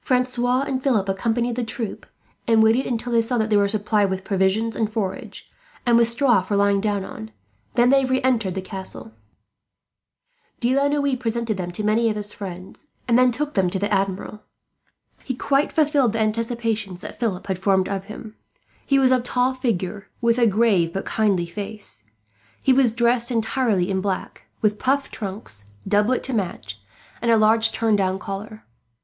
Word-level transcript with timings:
Francois 0.00 0.60
and 0.62 0.80
Philip 0.80 1.08
accompanied 1.08 1.56
the 1.56 1.64
troop, 1.64 2.06
and 2.46 2.62
waited 2.62 2.86
until 2.86 3.10
they 3.10 3.20
saw 3.20 3.36
that 3.36 3.50
they 3.50 3.56
were 3.56 3.66
supplied 3.66 4.10
with 4.10 4.22
provisions 4.22 4.76
and 4.76 4.92
forage, 4.92 5.50
and 5.84 5.98
with 5.98 6.08
straw 6.08 6.40
for 6.40 6.54
lying 6.54 6.80
down 6.80 7.04
on; 7.04 7.32
then 7.74 7.90
they 7.90 8.04
re 8.04 8.22
entered 8.22 8.54
the 8.54 8.62
castle. 8.62 9.10
De 10.60 10.72
la 10.76 10.86
Noue 10.86 11.16
presented 11.16 11.56
them 11.56 11.72
to 11.72 11.82
many 11.82 12.08
of 12.08 12.14
his 12.14 12.32
friends, 12.32 12.90
and 13.08 13.18
then 13.18 13.32
took 13.32 13.54
them 13.54 13.64
in 13.64 13.70
to 13.72 13.80
the 13.80 13.92
Admiral. 13.92 14.44
He 15.24 15.34
quite 15.34 15.72
fulfilled 15.72 16.12
the 16.12 16.20
anticipations 16.20 17.00
that 17.00 17.18
Philip 17.18 17.48
had 17.48 17.58
formed 17.58 17.88
of 17.88 18.04
him. 18.04 18.36
He 18.86 19.00
was 19.00 19.10
of 19.10 19.24
tall 19.24 19.52
figure, 19.52 20.06
with 20.20 20.38
a 20.38 20.46
grave 20.46 20.92
but 20.92 21.06
kindly 21.06 21.46
face. 21.46 22.04
He 22.62 22.72
was 22.72 22.92
dressed 22.92 23.32
entirely 23.32 23.90
in 23.90 24.00
black, 24.00 24.46
with 24.60 24.78
puffed 24.78 25.10
trunks, 25.10 25.64
doublet 25.88 26.22
to 26.22 26.32
match, 26.32 26.80
and 27.20 27.32
a 27.32 27.36
large 27.36 27.72
turned 27.72 27.98
down 27.98 28.20
collar. 28.20 28.64